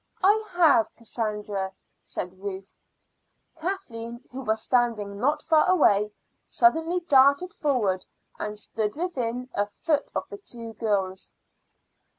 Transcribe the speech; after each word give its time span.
"I 0.23 0.43
have, 0.53 0.87
Cassandra," 0.95 1.71
said 1.99 2.39
Ruth. 2.41 2.75
Kathleen, 3.55 4.23
who 4.31 4.41
was 4.41 4.63
standing 4.63 5.19
not 5.19 5.43
far 5.43 5.69
away, 5.69 6.11
suddenly 6.43 7.01
darted 7.01 7.53
forward 7.53 8.03
and 8.39 8.57
stood 8.57 8.95
within 8.95 9.51
a 9.53 9.67
foot 9.67 10.11
of 10.15 10.23
the 10.29 10.39
two 10.39 10.73
girls. 10.73 11.31